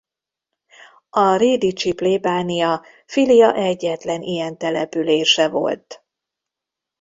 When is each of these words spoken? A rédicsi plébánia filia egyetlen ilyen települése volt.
A 1.09 1.35
rédicsi 1.35 1.93
plébánia 1.93 2.83
filia 3.05 3.53
egyetlen 3.55 4.21
ilyen 4.21 4.57
települése 4.57 5.47
volt. 5.49 6.03